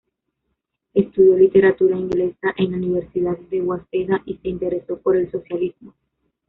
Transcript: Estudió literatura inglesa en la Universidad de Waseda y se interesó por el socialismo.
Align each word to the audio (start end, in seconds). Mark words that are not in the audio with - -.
Estudió 0.95 1.37
literatura 1.37 1.95
inglesa 1.95 2.55
en 2.57 2.71
la 2.71 2.77
Universidad 2.77 3.37
de 3.37 3.61
Waseda 3.61 4.23
y 4.25 4.37
se 4.37 4.49
interesó 4.49 4.97
por 4.99 5.15
el 5.15 5.29
socialismo. 5.29 5.93